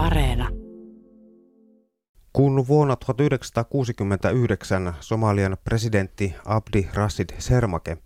[0.00, 0.48] Areena.
[2.32, 7.96] Kun vuonna 1969 Somalian presidentti Abdi Rashid Sermake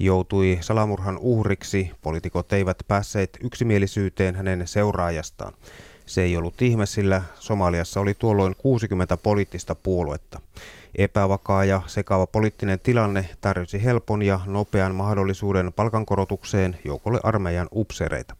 [0.00, 5.52] joutui salamurhan uhriksi, poliitikot eivät päässeet yksimielisyyteen hänen seuraajastaan.
[6.06, 10.40] Se ei ollut ihme, sillä Somaliassa oli tuolloin 60 poliittista puoluetta.
[10.98, 18.36] Epävakaa ja sekaava poliittinen tilanne tarjosi helpon ja nopean mahdollisuuden palkankorotukseen joukolle armeijan upsereita.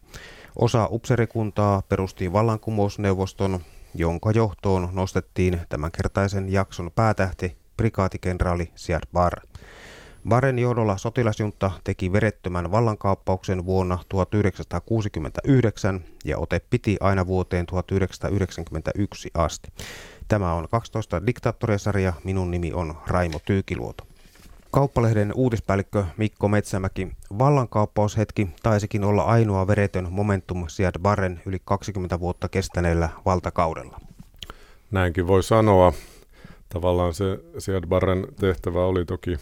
[0.55, 3.59] Osa upserikuntaa perusti vallankumousneuvoston,
[3.95, 9.41] jonka johtoon nostettiin tämänkertaisen jakson päätähti prikaatikenraali Siad Barre.
[10.27, 19.69] Baren johdolla sotilasjunta teki verettömän vallankaappauksen vuonna 1969 ja ote piti aina vuoteen 1991 asti.
[20.27, 22.13] Tämä on 12 diktaattoriasarja.
[22.23, 24.12] Minun nimi on Raimo Tyykiluoto.
[24.73, 27.07] Kauppalehden uutispäällikkö Mikko Metsämäki.
[27.39, 33.99] Vallankaappaushetki taisikin olla ainoa veretön momentum Siad Barren yli 20 vuotta kestäneellä valtakaudella.
[34.91, 35.93] Näinkin voi sanoa.
[36.69, 39.37] Tavallaan se Siad Barren tehtävä oli toki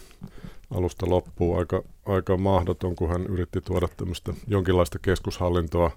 [0.72, 5.92] alusta loppuun aika, aika mahdoton, kun hän yritti tuoda tämmöistä jonkinlaista keskushallintoa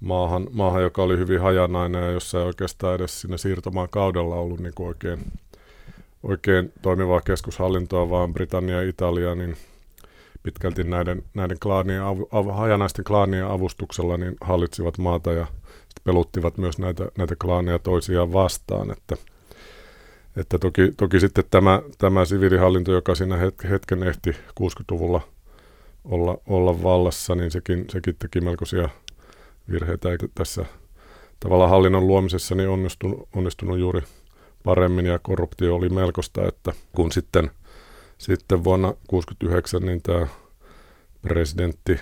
[0.00, 4.60] maahan, maahan, joka oli hyvin hajanainen ja jossa ei oikeastaan edes siinä siirtomaan kaudella ollut
[4.60, 5.32] niin kuin oikein,
[6.22, 9.56] oikein toimivaa keskushallintoa, vaan Britannia ja Italia niin
[10.42, 15.46] pitkälti näiden, näiden klaanien, av, av, hajanaisten klaanien avustuksella niin hallitsivat maata ja
[16.04, 19.16] peluttivat myös näitä, näitä klaaneja toisiaan vastaan, että–
[20.38, 23.36] että toki, toki sitten tämä, tämä siviilihallinto, joka siinä
[23.70, 24.30] hetken ehti
[24.60, 25.20] 60-luvulla
[26.04, 28.88] olla, olla vallassa, niin sekin, sekin teki melkoisia
[29.70, 30.10] virheitä.
[30.10, 30.64] Eikä tässä
[31.40, 34.02] tavallaan hallinnon luomisessa niin onnistunut, onnistunut juuri
[34.64, 37.50] paremmin ja korruptio oli melkoista, että kun sitten,
[38.18, 40.26] sitten vuonna 1969 niin tämä
[41.22, 42.00] presidentti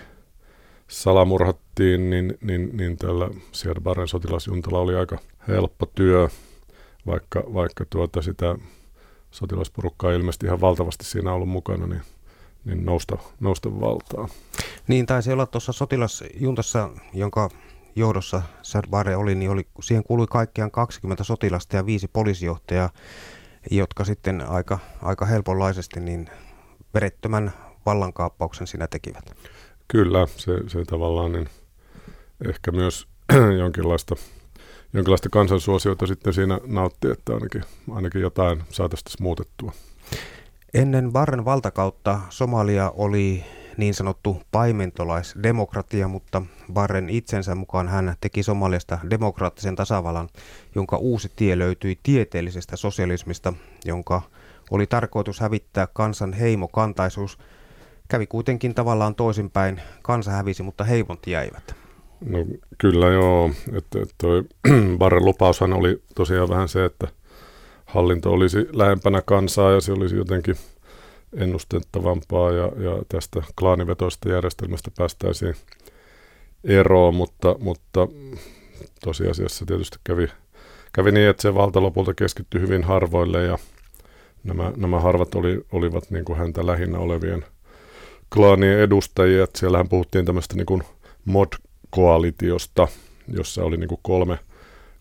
[0.88, 5.18] salamurhattiin, niin, niin, niin tällä Siad Barren sotilasjuntalla oli aika
[5.48, 6.28] helppo työ
[7.06, 8.56] vaikka, vaikka tuota sitä
[9.30, 12.02] sotilasporukkaa ilmeisesti ihan valtavasti siinä ollut mukana, niin,
[12.64, 14.28] niin nousta, nousta valtaa.
[14.88, 17.50] Niin taisi olla tuossa sotilasjuntassa, jonka
[17.96, 22.90] johdossa Sadbare oli, niin oli, siihen kuului kaikkiaan 20 sotilasta ja viisi poliisijohtajaa,
[23.70, 26.30] jotka sitten aika, aika helponlaisesti niin
[26.94, 27.52] verettömän
[27.86, 29.36] vallankaappauksen siinä tekivät.
[29.88, 31.48] Kyllä, se, se tavallaan niin
[32.48, 33.06] ehkä myös
[33.62, 34.16] jonkinlaista
[34.92, 39.72] jonkinlaista kansansuosiota sitten siinä nautti, että ainakin, ainakin jotain saataisiin muutettua.
[40.74, 43.44] Ennen Barren valtakautta Somalia oli
[43.76, 46.42] niin sanottu paimentolaisdemokratia, mutta
[46.72, 50.28] Barren itsensä mukaan hän teki Somaliasta demokraattisen tasavallan,
[50.74, 53.52] jonka uusi tie löytyi tieteellisestä sosialismista,
[53.84, 54.22] jonka
[54.70, 57.38] oli tarkoitus hävittää kansan heimokantaisuus.
[58.08, 59.80] Kävi kuitenkin tavallaan toisinpäin.
[60.02, 61.74] Kansa hävisi, mutta heimot jäivät.
[62.20, 62.38] No
[62.78, 64.44] kyllä joo, että toi
[64.98, 67.08] Barren lupaushan oli tosiaan vähän se, että
[67.86, 70.56] hallinto olisi lähempänä kansaa ja se olisi jotenkin
[71.36, 75.54] ennustettavampaa ja, ja tästä klaanivetoista järjestelmästä päästäisiin
[76.64, 78.08] eroon, mutta, mutta
[79.04, 80.28] tosiasiassa tietysti kävi,
[80.92, 83.58] kävi niin, että se valta lopulta keskittyi hyvin harvoille ja
[84.44, 87.44] nämä, nämä harvat oli, olivat niin kuin häntä lähinnä olevien
[88.34, 89.44] klaanien edustajia.
[89.44, 90.82] Että siellähän puhuttiin tämmöistä niin kuin
[91.24, 91.48] mod
[91.90, 92.88] koalitiosta,
[93.28, 94.38] jossa oli niin kuin kolme,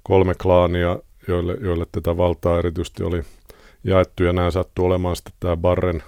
[0.04, 3.24] kolme klaania, joille, joille tätä valtaa erityisesti oli
[3.84, 6.04] jaettu, ja nämä sattui olemaan sitten tämä Barren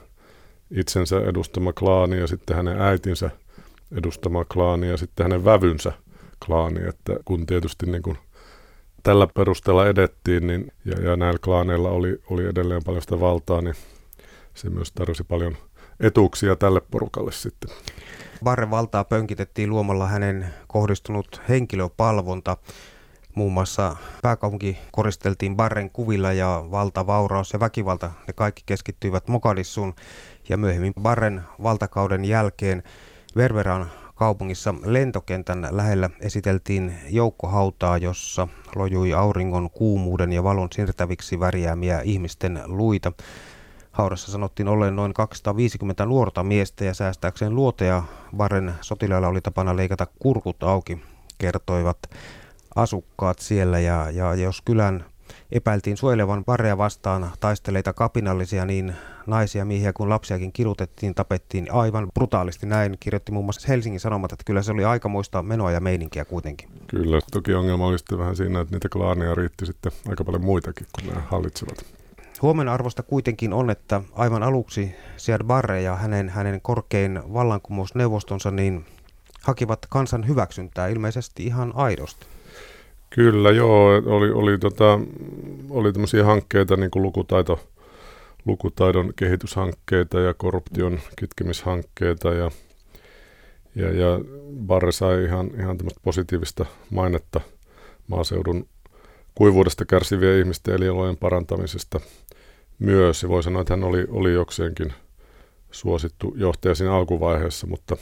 [0.72, 3.30] itsensä edustama klaani, ja sitten hänen äitinsä
[3.92, 5.92] edustama klaani, ja sitten hänen vävynsä
[6.46, 8.18] klaani, että kun tietysti niin kuin
[9.04, 13.76] tällä perusteella edettiin, niin, ja, ja näillä klaaneilla oli, oli edelleen paljon sitä valtaa, niin
[14.54, 15.58] se myös tarjosi paljon
[16.00, 17.70] etuuksia tälle porukalle sitten.
[18.44, 22.58] Barren valtaa pönkitettiin luomalla hänen kohdistunut henkilöpalvonta.
[23.36, 29.96] Muun muassa pääkaupunki koristeltiin Barren kuvilla ja valta, vauraus ja väkivalta, ne kaikki keskittyivät Mogadissuun.
[30.50, 32.84] Ja myöhemmin Barren valtakauden jälkeen
[33.36, 42.62] Ververan kaupungissa lentokentän lähellä esiteltiin joukkohautaa, jossa lojui auringon kuumuuden ja valon siirtäviksi värjäämiä ihmisten
[42.66, 43.12] luita.
[43.92, 48.04] Haudassa sanottiin olleen noin 250 nuorta miestä ja säästääkseen luoteja
[48.38, 51.02] Barren sotilailla oli tapana leikata kurkut auki,
[51.38, 51.98] kertoivat
[52.76, 53.80] asukkaat siellä.
[53.80, 55.06] Ja, ja jos kylän
[55.52, 58.96] epäiltiin suojelevan Barrea vastaan taisteleita kapinallisia, niin
[59.26, 62.66] naisia, miehiä kuin lapsiakin kidutettiin, tapettiin aivan brutaalisti.
[62.66, 66.70] Näin kirjoitti muun muassa Helsingin Sanomat, että kyllä se oli aikamoista menoa ja meininkiä kuitenkin.
[66.88, 70.88] Kyllä, toki ongelma oli sitten vähän siinä, että niitä klaaneja riitti sitten aika paljon muitakin,
[70.92, 71.86] kun nämä hallitsevat.
[72.42, 78.86] Huomenna arvosta kuitenkin on, että aivan aluksi Siad Barre ja hänen, hänen korkein vallankumousneuvostonsa niin
[79.44, 82.26] hakivat kansan hyväksyntää ilmeisesti ihan aidosti.
[83.10, 83.88] Kyllä, joo.
[84.06, 85.00] Oli, oli, tota,
[85.70, 87.60] oli tämmöisiä hankkeita, niin kuin lukutaito,
[88.46, 92.52] lukutaidon kehityshankkeita ja korruption kitkemishankkeita ja,
[93.76, 94.20] ja, ja
[94.68, 97.42] Barre sai ihan, ihan tämmöistä positiivista mainetta
[98.08, 98.68] maaseudun
[99.36, 102.00] kuivuudesta kärsivien ihmisten elinolojen parantamisesta
[102.80, 103.24] myös.
[103.24, 104.94] Ja voi sanoa, että hän oli, oli jokseenkin
[105.72, 107.98] suosittu johtaja siinä alkuvaiheessa, mutta,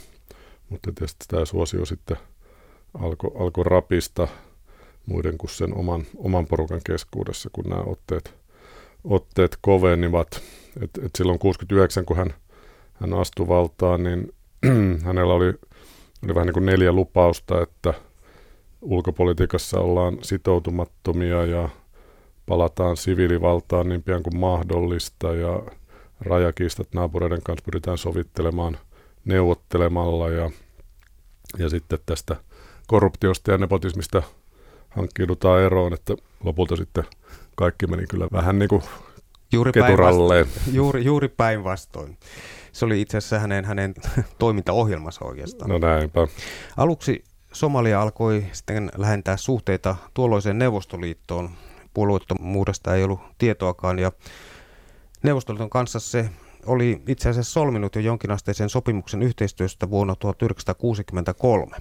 [0.68, 2.16] mutta tietysti tämä suosio sitten
[2.94, 4.28] alkoi alko rapista
[5.06, 8.34] muiden kuin sen oman, oman porukan keskuudessa, kun nämä otteet,
[9.04, 10.42] otteet kovenivat.
[10.82, 12.34] Et, et silloin 69, kun hän,
[12.94, 14.32] hän astui valtaan, niin
[15.06, 15.54] hänellä oli,
[16.24, 17.94] oli vähän niin kuin neljä lupausta, että
[18.80, 21.68] ulkopolitiikassa ollaan sitoutumattomia ja
[22.46, 25.62] palataan siviilivaltaan niin pian kuin mahdollista ja
[26.20, 28.78] rajakiistat naapureiden kanssa pyritään sovittelemaan
[29.24, 30.50] neuvottelemalla ja,
[31.58, 32.36] ja sitten tästä
[32.86, 34.22] korruptiosta ja nepotismista
[34.96, 36.14] hankkiudutaan eroon, että
[36.44, 37.04] lopulta sitten
[37.54, 38.82] kaikki meni kyllä vähän niin kuin
[39.52, 40.46] juuri keturalleen.
[40.72, 42.18] Juuri, juuri päinvastoin.
[42.72, 43.94] Se oli itse asiassa hänen, hänen
[44.38, 45.70] toimintaohjelmassa oikeastaan.
[45.70, 46.26] No näinpä.
[46.76, 51.50] Aluksi Somalia alkoi sitten lähentää suhteita tuolloiseen Neuvostoliittoon.
[51.94, 54.12] Puolueettomuudesta ei ollut tietoakaan ja
[55.22, 56.30] Neuvostoliiton kanssa se
[56.66, 61.76] oli itse asiassa solminut jo jonkinasteisen sopimuksen yhteistyöstä vuonna 1963.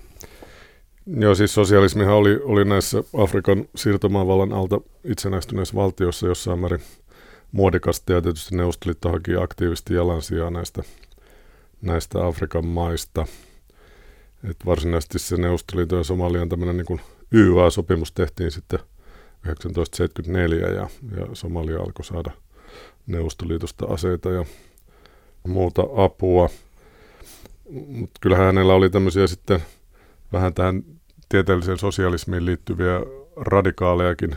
[1.07, 6.81] Joo, siis sosialismihan oli, oli näissä Afrikan siirtomaavallan alta itsenäistyneissä valtioissa jossain määrin
[7.51, 10.83] muodikasta ja tietysti Neuvostoliitto haki aktiivisesti jalansijaa näistä,
[11.81, 13.25] näistä Afrikan maista.
[14.49, 21.79] Et varsinaisesti se Neuvostoliiton ja Somalian tämmöinen niin YYA-sopimus tehtiin sitten 1974 ja, ja Somalia
[21.79, 22.31] alkoi saada
[23.07, 24.45] Neuvostoliitosta aseita ja
[25.47, 26.49] muuta apua.
[27.69, 29.59] Mutta kyllähän hänellä oli tämmöisiä sitten
[30.33, 30.83] vähän tähän
[31.29, 32.99] tieteelliseen sosialismiin liittyviä
[33.35, 34.35] radikaalejakin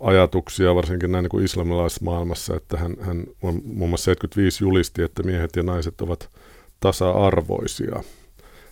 [0.00, 3.26] ajatuksia, varsinkin näin niin kuin islamilaisessa maailmassa, että hän, hän
[3.64, 6.28] muun muassa 75 julisti, että miehet ja naiset ovat
[6.80, 8.02] tasa-arvoisia.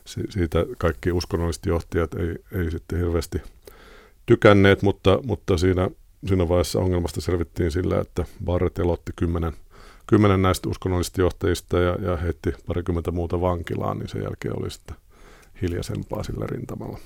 [0.05, 3.43] Si- siitä kaikki uskonnolliset johtajat ei, ei sitten hirveästi
[4.26, 5.90] tykänneet, mutta, mutta siinä,
[6.26, 9.52] siinä vaiheessa ongelmasta selvittiin sillä, että Barrett elotti kymmenen,
[10.06, 14.96] kymmenen näistä uskonnollisista johtajista ja, ja heitti parikymmentä muuta vankilaan, niin sen jälkeen oli sitten
[15.62, 16.99] hiljaisempaa sillä rintamalla.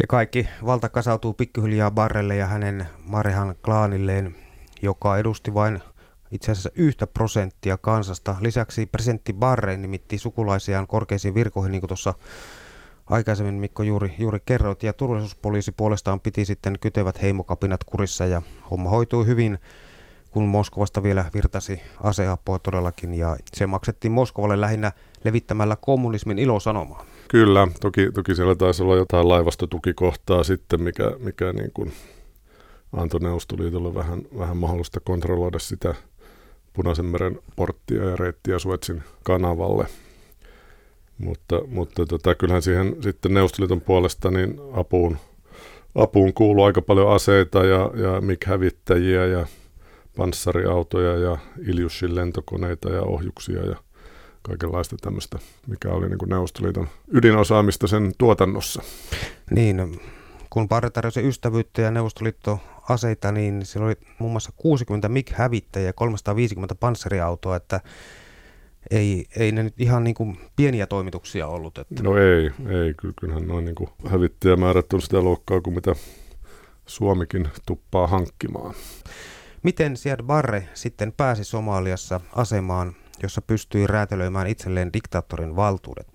[0.00, 4.36] Ja kaikki valta kasautuu pikkuhiljaa Barrelle ja hänen Marehan klaanilleen,
[4.82, 5.82] joka edusti vain
[6.30, 8.36] itse asiassa yhtä prosenttia kansasta.
[8.40, 12.14] Lisäksi presidentti Barre nimitti sukulaisiaan korkeisiin virkoihin, niin kuin tuossa
[13.06, 14.82] aikaisemmin Mikko juuri, juuri kerroit.
[14.82, 19.58] Ja turvallisuuspoliisi puolestaan piti sitten kytevät heimokapinat kurissa ja homma hoitui hyvin,
[20.30, 23.14] kun Moskovasta vielä virtasi aseapua todellakin.
[23.14, 24.92] Ja se maksettiin Moskovalle lähinnä
[25.24, 27.04] levittämällä kommunismin ilosanomaa.
[27.28, 31.92] Kyllä, toki, toki siellä taisi olla jotain laivastotukikohtaa sitten, mikä, mikä niin kuin
[32.92, 35.94] antoi Neuvostoliitolle vähän, vähän mahdollista kontrolloida sitä
[36.72, 39.86] Punaisen meren porttia ja reittiä Suetsin kanavalle.
[41.18, 45.16] Mutta, mutta tota, kyllähän siihen sitten Neuvostoliiton puolesta niin apuun,
[45.94, 49.46] apuun kuuluu aika paljon aseita ja, ja MiG-hävittäjiä ja
[50.16, 53.76] panssariautoja ja Iljushin lentokoneita ja ohjuksia ja
[54.42, 58.82] kaikenlaista tämmöistä, mikä oli niin kuin Neuvostoliiton ydinosaamista sen tuotannossa.
[59.50, 60.00] Niin,
[60.50, 65.92] kun Barre tarjosi ystävyyttä ja Neuvostoliitto aseita, niin siellä oli muun muassa 60 MiG-hävittäjiä ja
[65.92, 67.80] 350 panssariautoa, että
[68.90, 71.78] ei, ei ne nyt ihan niin kuin pieniä toimituksia ollut.
[71.78, 72.02] Että.
[72.02, 72.94] No ei, ei.
[73.20, 75.94] Kyllähän noin niin kuin hävittäjämäärät on sitä luokkaa kuin mitä
[76.86, 78.74] Suomikin tuppaa hankkimaan.
[79.62, 86.06] Miten Siad Barre sitten pääsi Somaliassa asemaan, jossa pystyi räätälöimään itselleen diktaattorin valtuudet.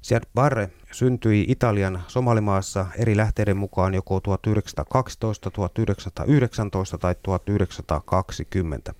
[0.00, 8.94] Siad Barre syntyi Italian Somalimaassa eri lähteiden mukaan joko 1912, 1919 tai 1920.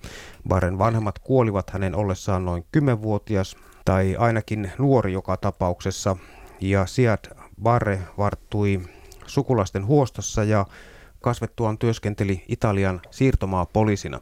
[0.47, 6.15] Barren vanhemmat kuolivat hänen ollessaan noin 10-vuotias tai ainakin nuori joka tapauksessa
[6.61, 8.81] ja Siad Barre varttui
[9.25, 10.65] sukulaisten huostossa ja
[11.21, 14.19] kasvettuaan työskenteli Italian siirtomaapoliisina.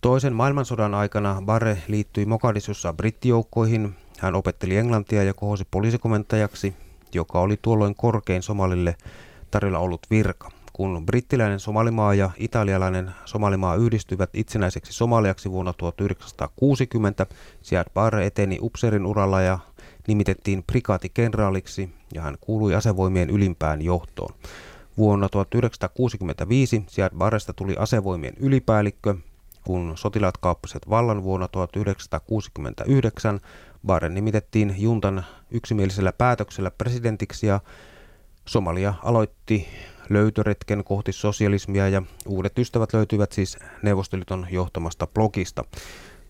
[0.00, 3.94] Toisen maailmansodan aikana Barre liittyi Mogadishussa brittijoukkoihin.
[4.18, 6.74] Hän opetteli englantia ja kohosi poliisikomentajaksi,
[7.14, 8.96] joka oli tuolloin korkein Somalille
[9.50, 10.50] tarjolla ollut virka.
[10.72, 17.26] Kun brittiläinen Somalimaa ja italialainen Somalimaa yhdistyivät itsenäiseksi Somaliaksi vuonna 1960,
[17.62, 19.58] Siad Barre eteni upseerin uralla ja
[20.08, 24.34] nimitettiin prikaatikenraaliksi ja hän kuului asevoimien ylimpään johtoon.
[24.98, 29.14] Vuonna 1965 Siad Barresta tuli asevoimien ylipäällikkö
[29.68, 33.40] kun sotilaat kaappasivat vallan vuonna 1969,
[33.86, 37.60] Barren nimitettiin juntan yksimielisellä päätöksellä presidentiksi ja
[38.46, 39.68] Somalia aloitti
[40.08, 45.64] löytöretken kohti sosialismia ja uudet ystävät löytyvät siis Neuvostoliiton johtamasta blogista.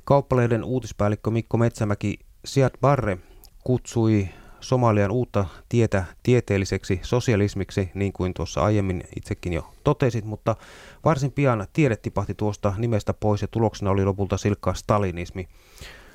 [0.05, 3.19] Kauppaleiden uutispäällikkö Mikko Metsämäki Siad Barre
[3.65, 4.29] kutsui
[4.61, 10.57] Somalian uutta tietä tieteelliseksi sosialismiksi, niin kuin tuossa aiemmin itsekin jo totesit, mutta
[11.05, 15.49] varsin pian tiede tipahti tuosta nimestä pois ja tuloksena oli lopulta silkka stalinismi.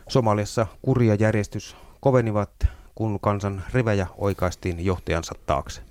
[0.09, 2.49] Somaliassa kuria järjestys kovenivat,
[2.95, 5.81] kun kansan rivejä oikaistiin johtajansa taakse.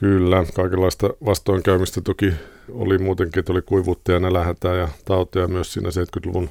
[0.00, 2.32] Kyllä, kaikenlaista vastoinkäymistä toki
[2.72, 6.50] oli muutenkin, että oli kuivuutta ja nälähätää ja tauteja myös siinä 70-luvun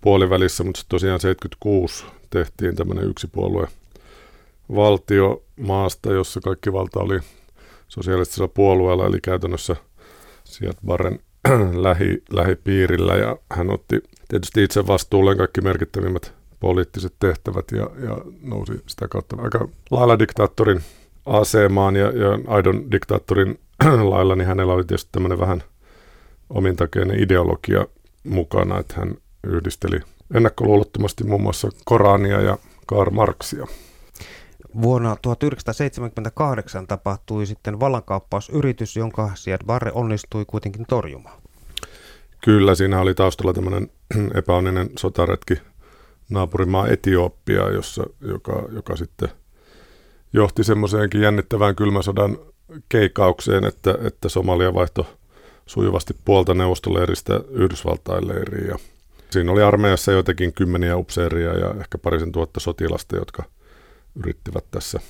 [0.00, 3.68] puolivälissä, mutta tosiaan 76 tehtiin tämmöinen yksipuolue
[4.74, 7.20] valtio maasta, jossa kaikki valta oli
[7.88, 9.76] sosiaalistisella puolueella, eli käytännössä
[10.44, 11.20] sieltä Barren
[11.82, 18.72] lähi, lähipiirillä, ja hän otti tietysti itse vastuulleen kaikki merkittävimmät poliittiset tehtävät ja, ja nousi
[18.86, 20.80] sitä kautta aika lailla diktaattorin
[21.26, 23.58] asemaan ja, ja aidon diktaattorin
[24.10, 25.62] lailla, niin hänellä oli tietysti tämmöinen vähän
[26.50, 27.86] omintakeinen ideologia
[28.24, 29.14] mukana, että hän
[29.46, 30.00] yhdisteli
[30.34, 33.66] ennakkoluulottomasti muun muassa Korania ja Karl Marxia.
[34.82, 41.40] Vuonna 1978 tapahtui sitten vallankaappausyritys, jonka Siad Barre onnistui kuitenkin torjumaan.
[42.44, 43.90] Kyllä, siinä oli taustalla tämmöinen
[44.38, 45.54] epäonninen sotaretki
[46.30, 49.28] naapurimaa Etiopia, jossa, joka, joka sitten
[50.32, 52.38] johti semmoiseenkin jännittävään kylmäsodan
[52.88, 55.04] keikaukseen, että, että Somalia vaihtoi
[55.66, 58.66] sujuvasti puolta neuvostoleiristä Yhdysvaltain leiriin.
[58.66, 58.78] Ja
[59.30, 63.42] siinä oli armeijassa jotenkin kymmeniä upseeria ja ehkä parisen tuhatta sotilasta, jotka–
[64.16, 65.00] yrittivät tässä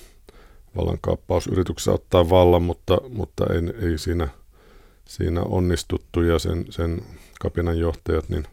[0.76, 4.28] vallankaappausyrityksessä ottaa vallan, mutta, mutta ei, ei siinä,
[5.04, 7.02] siinä onnistuttu ja sen, sen
[7.40, 8.44] kapinan johtajat niin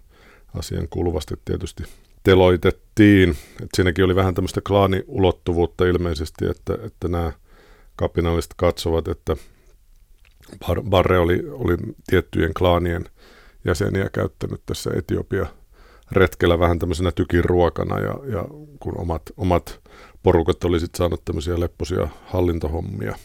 [0.56, 1.84] asian kuuluvasti tietysti
[2.24, 3.30] teloitettiin.
[3.64, 7.32] Et siinäkin oli vähän tämmöistä klaaniulottuvuutta ilmeisesti, että, että nämä
[7.96, 9.36] kapinalliset katsovat, että
[10.90, 13.06] Barre oli, oli tiettyjen klaanien
[13.66, 15.46] jäseniä käyttänyt tässä Etiopia
[16.12, 18.46] retkellä vähän tämmöisenä tykin ruokana ja, ja
[18.80, 19.80] kun omat, omat
[20.24, 23.16] porukat oli sitten saanut tämmöisiä lepposia hallintohommia.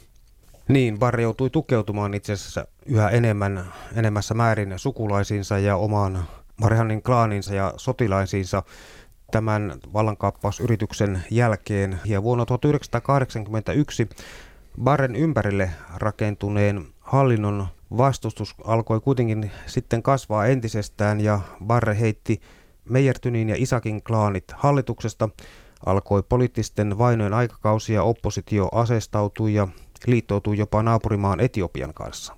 [0.69, 3.65] Niin, Barre joutui tukeutumaan itse asiassa yhä enemmän,
[3.97, 6.25] enemmässä määrin sukulaisiinsa ja omaan
[6.57, 8.63] Marihanin klaaninsa ja sotilaisiinsa
[9.31, 12.01] tämän vallankaappausyrityksen jälkeen.
[12.05, 14.09] Ja vuonna 1981
[14.83, 22.41] Barren ympärille rakentuneen hallinnon vastustus alkoi kuitenkin sitten kasvaa entisestään ja Barre heitti
[22.89, 25.29] Meijertynin ja Isakin klaanit hallituksesta
[25.87, 29.69] Alkoi poliittisten vainojen aikakausi ja oppositio aseestautui ja
[30.07, 32.37] liittoutui jopa naapurimaan Etiopian kanssa.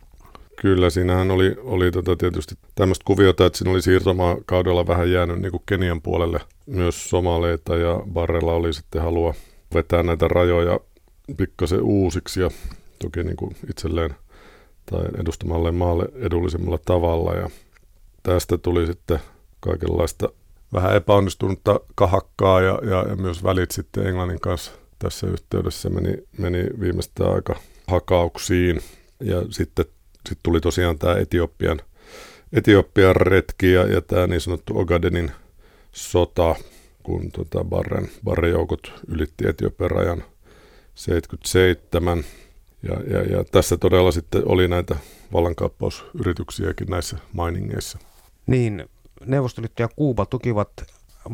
[0.61, 5.41] Kyllä, siinähän oli, oli tota tietysti tämmöistä kuviota, että siinä oli siirtomaa kaudella vähän jäänyt
[5.41, 9.35] niin kuin Kenian puolelle myös somaleita ja Barrella oli sitten halua
[9.75, 10.81] vetää näitä rajoja
[11.37, 12.51] pikkasen uusiksi ja
[12.99, 14.15] toki niin kuin itselleen
[14.91, 17.51] tai edustamalle maalle edullisemmalla tavalla ja
[18.23, 19.19] tästä tuli sitten
[19.61, 20.29] kaikenlaista
[20.73, 26.65] vähän epäonnistunutta kahakkaa ja, ja, ja myös välit sitten Englannin kanssa tässä yhteydessä meni, meni
[26.81, 28.81] viimeistään aika hakauksiin.
[29.21, 29.85] Ja sitten
[30.29, 31.81] sit tuli tosiaan tämä Etiopian,
[32.53, 35.31] Etiopian retki ja, ja tämä niin sanottu Ogadenin
[35.93, 36.55] sota,
[37.03, 40.25] kun tota Barren, Barren joukot ylitti Etiopian rajan
[40.95, 42.25] 77.
[42.83, 44.97] Ja, ja, ja tässä todella sitten oli näitä
[45.33, 47.99] vallankaappausyrityksiäkin näissä mainingeissa.
[48.47, 48.89] Niin,
[49.27, 50.71] Neuvostoliitto ja Kuuba tukivat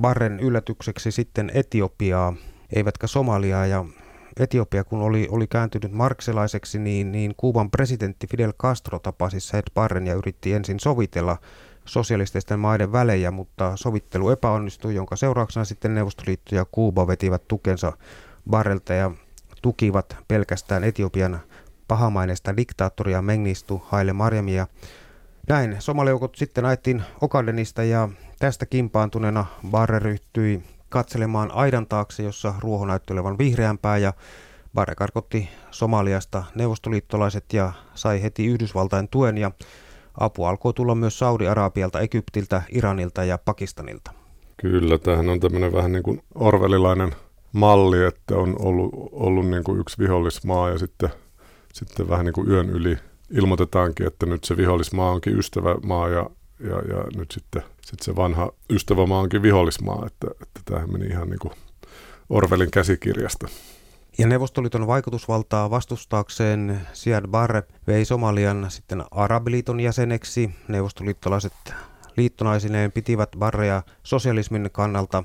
[0.01, 2.35] Barren yllätykseksi sitten Etiopiaa,
[2.77, 3.67] eivätkä Somaliaa.
[3.67, 3.85] Ja
[4.41, 10.07] Etiopia, kun oli, oli kääntynyt markselaiseksi, niin, niin Kuuban presidentti Fidel Castro tapasi Said Barren
[10.07, 11.39] ja yritti ensin sovitella
[11.85, 17.93] sosialististen maiden välejä, mutta sovittelu epäonnistui, jonka seurauksena sitten Neuvostoliitto ja Kuuba vetivät tukensa
[18.51, 19.11] Barrelta ja
[19.63, 21.41] tukivat pelkästään Etiopian
[21.89, 24.67] pahamaineista diktaattoria Mengistu Haile Mariamia
[25.49, 32.87] näin somalijoukot sitten ajettiin Okadenista ja tästä kimpaantuneena Barre ryhtyi katselemaan aidan taakse, jossa ruoho
[32.87, 34.13] näytti olevan vihreämpää ja
[34.75, 39.51] Barre karkotti Somaliasta neuvostoliittolaiset ja sai heti Yhdysvaltain tuen ja
[40.21, 44.11] apu alkoi tulla myös Saudi-Arabialta, Egyptiltä, Iranilta ja Pakistanilta.
[44.57, 47.15] Kyllä, tämähän on tämmöinen vähän niin kuin orvelilainen
[47.53, 51.09] malli, että on ollut, ollut niin kuin yksi vihollismaa ja sitten,
[51.73, 52.99] sitten vähän niin kuin yön yli
[53.31, 56.31] ilmoitetaankin, että nyt se vihollismaa onkin ystävämaa ja,
[56.61, 61.29] ja, ja nyt sitten sit se vanha ystävämaa onkin vihollismaa, että, että tämähän meni ihan
[61.29, 61.53] niin kuin
[62.31, 63.49] Orwellin käsikirjasta.
[64.19, 70.51] Ja Neuvostoliiton vaikutusvaltaa vastustaakseen Siad Barre vei Somalian sitten Arabiliiton jäseneksi.
[70.69, 71.53] Neuvostoliittolaiset
[72.17, 75.25] liittonaisineen pitivät Barrea sosialismin kannalta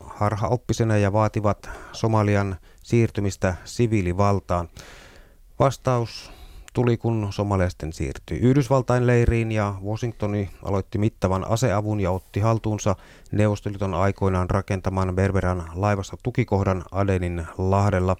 [0.00, 4.68] harhaoppisena ja vaativat Somalian siirtymistä siviilivaltaan.
[5.58, 6.32] Vastaus
[6.76, 12.96] tuli, kun Somalia sitten siirtyi Yhdysvaltain leiriin ja Washingtoni aloitti mittavan aseavun ja otti haltuunsa
[13.32, 18.16] Neuvostoliiton aikoinaan rakentaman Berberan laivassa tukikohdan Adenin lahdella.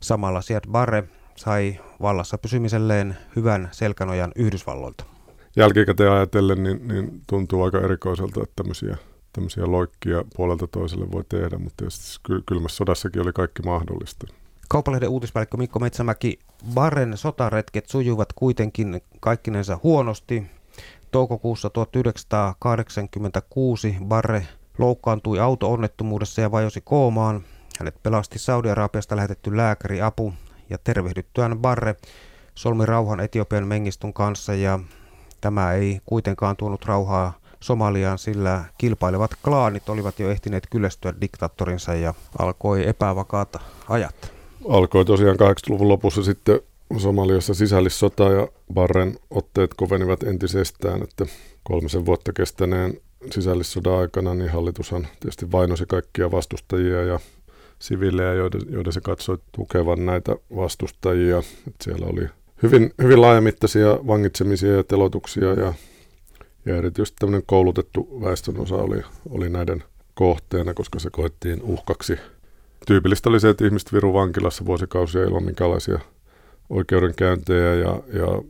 [0.00, 1.04] Samalla Siad Barre
[1.36, 5.04] sai vallassa pysymiselleen hyvän selkänojan Yhdysvalloilta.
[5.56, 8.96] Jälkikäteen ajatellen niin, niin tuntuu aika erikoiselta, että tämmöisiä,
[9.32, 14.26] tämmöisiä loikkia puolelta toiselle voi tehdä, mutta tietysti kylmässä sodassakin oli kaikki mahdollista.
[14.68, 16.38] Kauppalehden uutispäällikkö Mikko Metsämäki,
[16.74, 20.46] Barren sotaretket sujuvat kuitenkin kaikkinensa huonosti.
[21.10, 24.46] Toukokuussa 1986 Barre
[24.78, 27.44] loukkaantui auto-onnettomuudessa ja vajosi koomaan.
[27.78, 30.32] Hänet pelasti Saudi-Arabiasta lähetetty lääkäri apu
[30.70, 31.96] ja tervehdyttyään Barre
[32.54, 34.78] solmi rauhan Etiopian mengistun kanssa ja
[35.40, 42.14] tämä ei kuitenkaan tuonut rauhaa Somaliaan, sillä kilpailevat klaanit olivat jo ehtineet kyllästyä diktaattorinsa ja
[42.38, 44.35] alkoi epävakaata ajat.
[44.68, 46.60] Alkoi tosiaan 80-luvun lopussa sitten
[46.98, 51.26] Somaliassa sisällissota ja Barren otteet kovenivat entisestään, että
[51.62, 57.20] kolmisen vuotta kestäneen sisällissodan aikana niin hallitushan tietysti vainosi kaikkia vastustajia ja
[57.78, 61.38] siviilejä, joiden, joiden se katsoi tukevan näitä vastustajia.
[61.38, 62.28] Että siellä oli
[62.62, 65.74] hyvin, hyvin laajamittaisia vangitsemisia ja telotuksia ja,
[66.66, 69.84] ja erityisesti tämmöinen koulutettu väestönosa oli, oli näiden
[70.14, 72.18] kohteena, koska se koettiin uhkaksi.
[72.86, 75.98] Tyypillistä oli se, että ihmiset viru vankilassa vuosikausia ilman minkälaisia
[76.70, 78.42] oikeudenkäyntejä ja, ja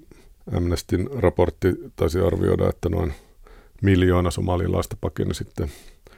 [0.56, 3.14] Amnestin raportti taisi arvioida, että noin
[3.82, 5.68] miljoona somalilaista pakeni sitten,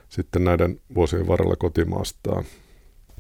[0.09, 2.45] sitten näiden vuosien varrella kotimaastaan.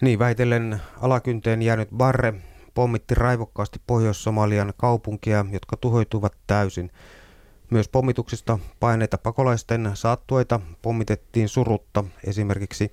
[0.00, 2.35] Niin, väitellen alakynteen jäänyt Barre
[2.75, 6.90] pommitti raivokkaasti Pohjois-Somalian kaupunkia, jotka tuhoituvat täysin.
[7.71, 12.92] Myös pommituksista paineita pakolaisten saattueita pommitettiin surutta, esimerkiksi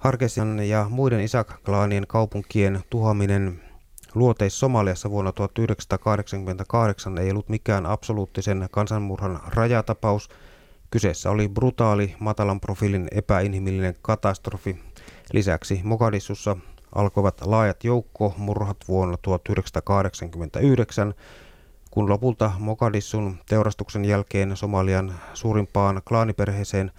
[0.00, 3.60] Hargesian ja muiden Isak-klaanien kaupunkien tuhoaminen
[4.14, 10.28] Luoteis-Somaliassa vuonna 1988 ei ollut mikään absoluuttisen kansanmurhan rajatapaus.
[10.90, 14.80] Kyseessä oli brutaali, matalan profiilin epäinhimillinen katastrofi.
[15.32, 16.56] Lisäksi Mogadissussa
[16.94, 21.14] alkoivat laajat joukkomurhat vuonna 1989,
[21.90, 26.90] kun lopulta Mogadissun teurastuksen jälkeen Somalian suurimpaan klaaniperheeseen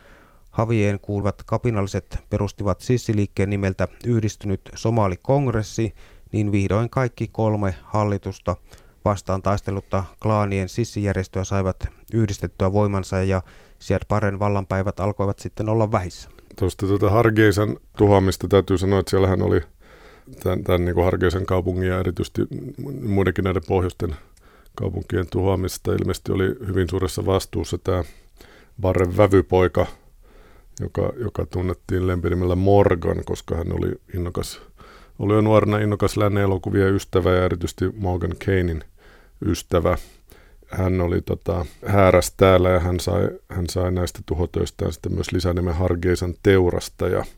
[0.52, 5.94] Havien kuuluvat kapinalliset perustivat sissiliikkeen nimeltä Yhdistynyt Somali-kongressi,
[6.32, 8.56] niin vihdoin kaikki kolme hallitusta
[9.06, 13.42] vastaan taistelutta klaanien sissijärjestöä saivat yhdistettyä voimansa ja
[13.80, 16.30] sieltä paren vallanpäivät alkoivat sitten olla vähissä.
[16.60, 19.62] Tuosta tuota Hargeisan tuhoamista täytyy sanoa, että siellähän oli
[20.44, 22.42] tämän, tämän niin Hargeisen kaupungin ja erityisesti
[23.02, 24.16] muidenkin näiden pohjoisten
[24.76, 28.04] kaupunkien tuhoamista ilmeisesti oli hyvin suuressa vastuussa tämä
[28.82, 29.86] Barren vävypoika,
[30.82, 34.62] joka, joka tunnettiin lempinimellä Morgan, koska hän oli innokas,
[35.20, 38.84] oli jo nuorena innokas lännen elokuvien ystävä ja erityisesti Morgan Kanein
[39.46, 39.98] ystävä.
[40.68, 45.76] Hän oli tota, hääräs täällä ja hän sai, hän sai näistä tuhotöistään sitten myös lisänimen
[45.76, 47.26] Hargeisan teurastaja–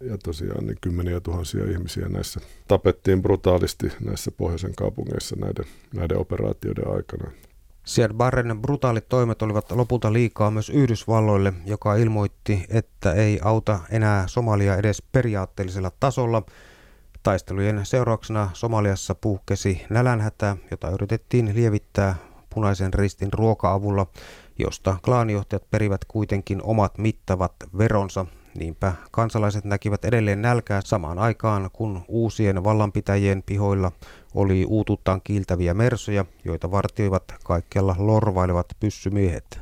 [0.00, 6.88] ja tosiaan niin kymmeniä tuhansia ihmisiä näissä tapettiin brutaalisti näissä pohjoisen kaupungeissa näiden, näiden operaatioiden
[6.88, 7.30] aikana.
[7.88, 14.26] Siad Barren brutaalit toimet olivat lopulta liikaa myös Yhdysvalloille, joka ilmoitti, että ei auta enää
[14.26, 16.42] Somalia edes periaatteellisella tasolla.
[17.22, 22.14] Taistelujen seurauksena Somaliassa puhkesi nälänhätä, jota yritettiin lievittää
[22.54, 24.06] punaisen ristin ruoka-avulla,
[24.58, 28.26] josta klaanijohtajat perivät kuitenkin omat mittavat veronsa
[28.58, 33.92] Niinpä kansalaiset näkivät edelleen nälkää samaan aikaan, kun uusien vallanpitäjien pihoilla
[34.34, 39.60] oli uututtaan kiiltäviä mersoja, joita vartioivat kaikkialla lorvailevat pyssymiehet.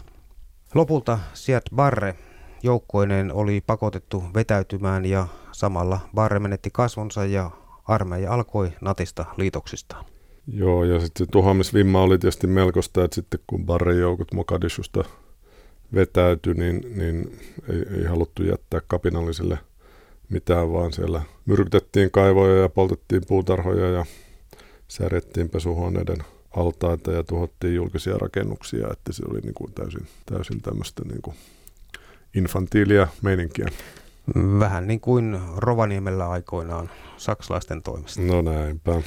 [0.75, 2.15] Lopulta Siad Barre
[2.63, 7.51] joukkoineen oli pakotettu vetäytymään ja samalla Barre menetti kasvonsa ja
[7.85, 10.05] armeija alkoi natista liitoksistaan.
[10.47, 15.05] Joo, ja sitten se tuhoamisvimma oli tietysti melkoista, että sitten kun Barren joukot Mokadishusta
[15.95, 19.59] vetäytyi, niin, niin ei, ei haluttu jättää kapinalliselle
[20.29, 24.05] mitään, vaan siellä myrkytettiin kaivoja ja poltettiin puutarhoja ja
[24.89, 26.19] säädettiin pesuhuoneiden
[26.57, 31.37] altaita ja tuhottiin julkisia rakennuksia, että se oli niin kuin täysin, täysin tämmöistä niin kuin
[32.35, 33.67] infantiilia meininkiä.
[34.59, 38.23] Vähän niin kuin Rovaniemellä aikoinaan saksalaisten toimesta.
[38.23, 39.03] No näinpä.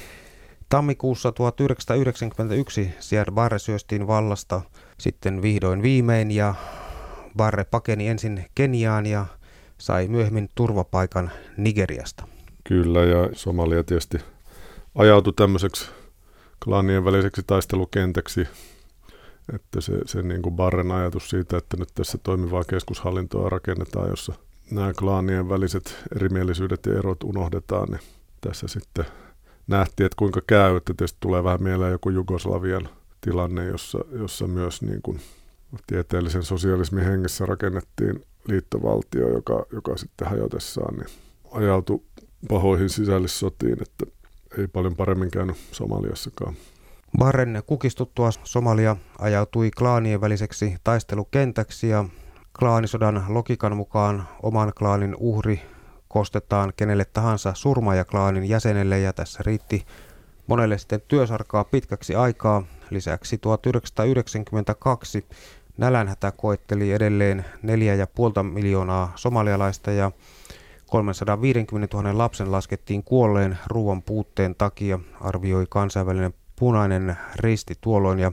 [0.69, 4.61] Tammikuussa 1991 Siad Barre syöstiin vallasta
[4.97, 6.55] sitten vihdoin viimein ja
[7.37, 9.25] Barre pakeni ensin Keniaan ja
[9.77, 12.27] sai myöhemmin turvapaikan Nigeriasta.
[12.63, 14.17] Kyllä ja Somalia tietysti
[14.95, 15.89] ajautui tämmöiseksi
[16.63, 18.47] klaanien väliseksi taistelukentäksi,
[19.53, 24.33] että se, se niin kuin Barren ajatus siitä, että nyt tässä toimivaa keskushallintoa rakennetaan, jossa
[24.71, 28.01] nämä klaanien väliset erimielisyydet ja erot unohdetaan, niin
[28.41, 29.05] tässä sitten
[29.67, 32.89] nähtiin, että kuinka käy, että tietysti tulee vähän mieleen joku Jugoslavian
[33.21, 35.19] tilanne, jossa, jossa myös niin kuin
[35.87, 41.09] tieteellisen sosialismin hengessä rakennettiin liittovaltio, joka, joka sitten hajotessaan niin
[41.51, 42.01] ajautui
[42.49, 44.18] pahoihin sisällissotiin, että
[44.57, 46.53] ei paljon paremmin käynyt Somaliassakaan.
[47.17, 52.05] Barren kukistuttua Somalia ajautui klaanien väliseksi taistelukentäksi ja
[52.59, 55.61] klaanisodan logikan mukaan oman klaanin uhri
[56.07, 59.85] kostetaan kenelle tahansa surmaajaklaanin jäsenelle ja tässä riitti
[60.47, 62.63] monelle sitten työsarkaa pitkäksi aikaa.
[62.89, 65.25] Lisäksi 1992
[65.77, 67.45] nälänhätä koetteli edelleen
[68.37, 70.11] 4,5 miljoonaa somalialaista ja
[70.89, 78.31] 350 000 lapsen laskettiin kuolleen ruoan puutteen takia, arvioi kansainvälinen punainen risti tuolloin ja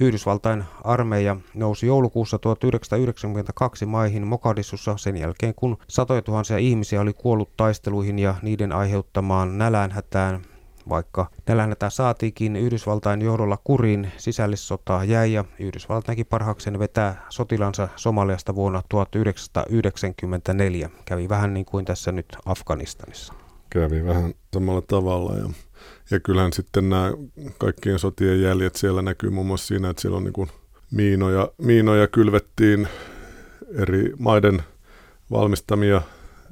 [0.00, 7.56] Yhdysvaltain armeija nousi joulukuussa 1992 maihin Mokadissussa sen jälkeen, kun satoja tuhansia ihmisiä oli kuollut
[7.56, 10.51] taisteluihin ja niiden aiheuttamaan nälänhätään.
[10.88, 18.82] Vaikka nälänhätä saatiikin Yhdysvaltain johdolla kuriin, sisällissota jäi ja Yhdysvaltainkin parhaaksen vetää sotilansa Somaliasta vuonna
[18.88, 20.90] 1994.
[21.04, 23.34] Kävi vähän niin kuin tässä nyt Afganistanissa.
[23.70, 25.48] Kävi vähän samalla tavalla ja
[26.10, 27.12] ja kyllähän sitten nämä
[27.58, 30.48] kaikkien sotien jäljet siellä näkyy muun muassa siinä, että siellä on niin
[30.90, 32.88] miinoja, miinoja kylvettiin
[33.74, 34.62] eri maiden
[35.30, 36.02] valmistamia,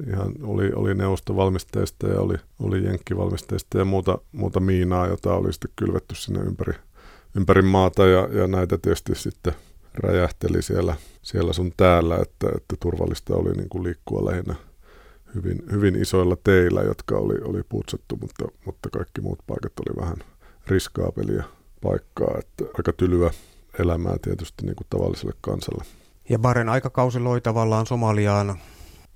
[0.08, 5.70] ihan oli, oli neuvostovalmisteista ja oli, oli jenkkivalmisteista ja muuta, muuta miinaa, jota oli sitten
[5.76, 6.72] kylvetty sinne ympäri,
[7.36, 9.52] ympäri maata ja, ja näitä tietysti sitten
[9.94, 14.54] räjähteli siellä, siellä sun täällä, että, että turvallista oli niin kuin liikkua lähinnä
[15.34, 20.16] hyvin, hyvin isoilla teillä, jotka oli, oli putsattu, mutta, mutta kaikki muut paikat oli vähän
[20.66, 21.44] riskaapelia
[21.82, 23.30] paikkaa, että aika tylyä
[23.78, 25.84] elämää tietysti niin kuin tavalliselle kansalle.
[26.28, 28.58] Ja Baren aikakausi loi tavallaan Somaliaan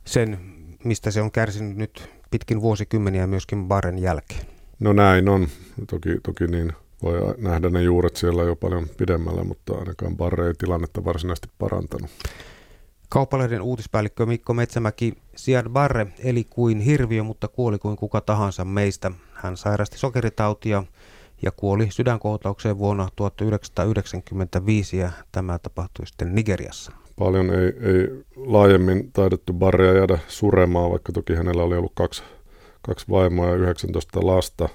[0.04, 0.53] sen,
[0.84, 4.46] mistä se on kärsinyt nyt pitkin vuosikymmeniä myöskin Baren jälkeen.
[4.80, 5.48] No näin on.
[5.90, 10.54] Toki, toki niin voi nähdä ne juuret siellä jo paljon pidemmällä, mutta ainakaan Barre ei
[10.54, 12.10] tilannetta varsinaisesti parantanut.
[13.08, 19.10] Kauppalehden uutispäällikkö Mikko Metsämäki, Siad Barre eli kuin hirviö, mutta kuoli kuin kuka tahansa meistä.
[19.32, 20.84] Hän sairasti sokeritautia
[21.42, 26.92] ja kuoli sydänkohtaukseen vuonna 1995 ja tämä tapahtui sitten Nigeriassa.
[27.18, 32.22] Paljon ei, ei laajemmin taidettu Barrea jäädä suremaan, vaikka toki hänellä oli ollut kaksi,
[32.82, 34.68] kaksi vaimoa ja 19 lasta,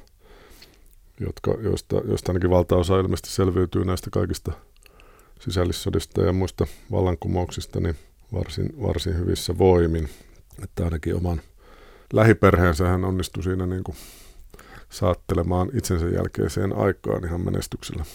[1.20, 4.52] jotka, joista, joista ainakin valtaosa ilmeisesti selviytyy näistä kaikista
[5.40, 7.96] sisällissodista ja muista vallankumouksista, niin
[8.34, 10.10] varsin, varsin hyvissä voimin.
[10.64, 11.42] Että ainakin oman
[12.14, 13.96] lähiperheensä hän onnistui siinä niin kuin
[14.90, 18.06] saattelemaan itsensä jälkeiseen aikaan ihan menestyksellä.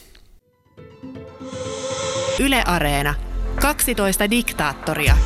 [2.40, 3.14] Yle Areena.
[3.60, 5.16] 12 diktaattoria.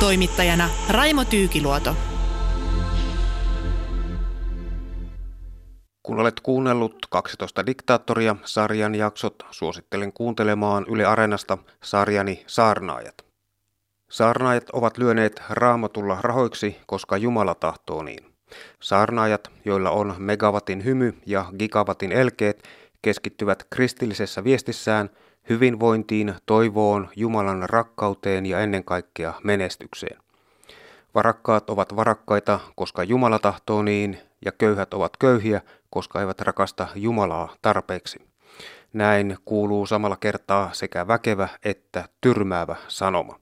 [0.00, 1.96] Toimittajana Raimo Tyykiluoto.
[6.02, 13.14] Kun olet kuunnellut 12 diktaattoria sarjan jaksot, suosittelen kuuntelemaan Yle Areenasta sarjani Saarnaajat.
[14.10, 18.34] Saarnaajat ovat lyöneet raamatulla rahoiksi, koska Jumala tahtoo niin.
[18.82, 22.62] Saarnaajat, joilla on megawatin hymy ja gigawatin elkeet,
[23.02, 25.10] keskittyvät kristillisessä viestissään
[25.48, 30.18] hyvinvointiin, toivoon, Jumalan rakkauteen ja ennen kaikkea menestykseen.
[31.14, 37.54] Varakkaat ovat varakkaita, koska Jumala tahtoo niin, ja köyhät ovat köyhiä, koska eivät rakasta Jumalaa
[37.62, 38.18] tarpeeksi.
[38.92, 43.38] Näin kuuluu samalla kertaa sekä väkevä että tyrmäävä sanoma.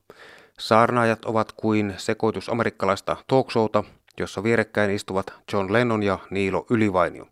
[0.58, 3.84] Saarnaajat ovat kuin sekoitus amerikkalaista talkshowta,
[4.18, 7.26] jossa vierekkäin istuvat John Lennon ja Niilo Ylivainio.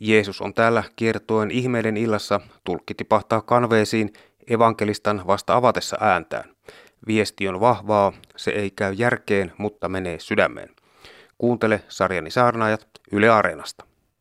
[0.00, 4.12] Jeesus on täällä kiertoen ihmeiden illassa, tulkki tipahtaa kanveesiin
[4.50, 6.50] evankelistan vasta avatessa ääntään.
[7.06, 10.70] Viesti on vahvaa, se ei käy järkeen, mutta menee sydämeen.
[11.38, 13.84] Kuuntele sarjani saarnaajat Yle Areenasta.